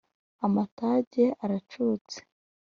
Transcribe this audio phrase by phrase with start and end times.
[0.45, 2.17] amatage aracutse